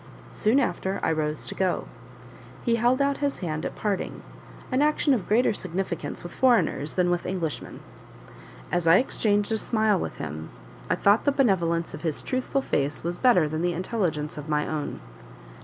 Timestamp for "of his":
11.93-12.23